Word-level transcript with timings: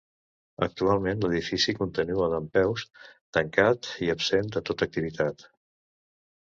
Actualment, 0.67 1.21
l'edifici 1.25 1.75
continua 1.81 2.31
dempeus, 2.33 2.87
tancat 3.39 3.93
i 4.09 4.13
absent 4.17 4.53
de 4.59 4.67
tota 4.73 4.91
activitat. 4.91 5.49